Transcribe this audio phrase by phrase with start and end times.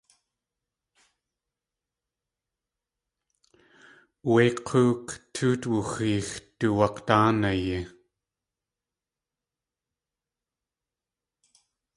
[4.31, 7.79] Wé k̲óok tóot wooxeex du wak̲dáanayi.